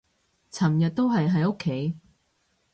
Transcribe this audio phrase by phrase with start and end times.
[0.49, 1.95] 尋日都係喺屋企